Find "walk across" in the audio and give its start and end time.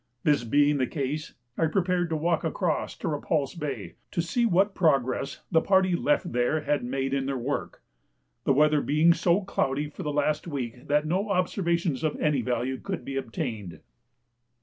2.15-2.97